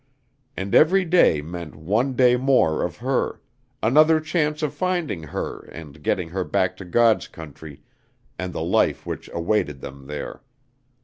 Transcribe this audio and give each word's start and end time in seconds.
And 0.57 0.73
every 0.73 1.05
day 1.05 1.43
meant 1.43 1.75
one 1.75 2.13
day 2.15 2.35
more 2.35 2.81
of 2.81 2.97
her 2.97 3.39
another 3.83 4.19
chance 4.19 4.63
of 4.63 4.73
finding 4.73 5.21
her 5.21 5.65
and 5.71 6.01
getting 6.01 6.29
her 6.29 6.43
back 6.43 6.75
to 6.77 6.85
God's 6.85 7.27
country 7.27 7.83
and 8.39 8.51
the 8.51 8.63
life 8.63 9.05
which 9.05 9.29
awaited 9.31 9.79
them 9.79 10.07
there. 10.07 10.41